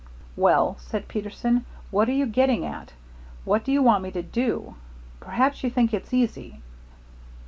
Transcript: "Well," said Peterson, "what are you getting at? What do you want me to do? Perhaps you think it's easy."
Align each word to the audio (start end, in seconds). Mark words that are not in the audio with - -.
"Well," 0.35 0.77
said 0.79 1.07
Peterson, 1.07 1.63
"what 1.91 2.09
are 2.09 2.11
you 2.11 2.25
getting 2.25 2.65
at? 2.65 2.93
What 3.45 3.63
do 3.63 3.71
you 3.71 3.83
want 3.83 4.01
me 4.01 4.09
to 4.13 4.23
do? 4.23 4.73
Perhaps 5.19 5.63
you 5.63 5.69
think 5.69 5.93
it's 5.93 6.11
easy." 6.11 6.59